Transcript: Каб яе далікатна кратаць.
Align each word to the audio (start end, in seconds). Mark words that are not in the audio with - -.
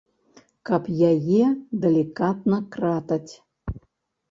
Каб 0.69 0.87
яе 1.11 1.43
далікатна 1.85 2.57
кратаць. 2.75 3.31